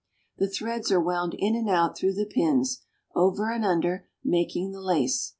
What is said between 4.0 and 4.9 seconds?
making the